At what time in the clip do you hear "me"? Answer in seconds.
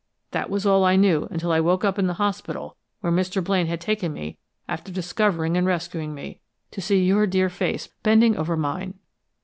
4.11-4.39, 6.15-6.39